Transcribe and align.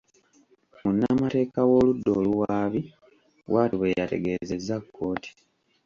Munnamateeka 0.83 1.59
w'oludda 1.69 2.09
oluwaabi 2.19 2.81
bw'atyo 3.49 3.75
bwe 3.79 3.89
yategezezza 3.97 4.75
kkooti. 4.83 5.31